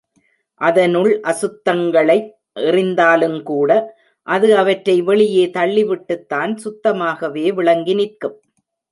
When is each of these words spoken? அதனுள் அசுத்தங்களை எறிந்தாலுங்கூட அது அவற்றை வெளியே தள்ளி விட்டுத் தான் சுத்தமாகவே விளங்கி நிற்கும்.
அதனுள் 0.61 1.09
அசுத்தங்களை 1.23 2.15
எறிந்தாலுங்கூட 2.61 3.69
அது 4.27 4.47
அவற்றை 4.57 4.95
வெளியே 5.01 5.43
தள்ளி 5.49 5.83
விட்டுத் 5.83 6.25
தான் 6.29 6.55
சுத்தமாகவே 6.55 7.45
விளங்கி 7.53 7.93
நிற்கும். 7.93 8.35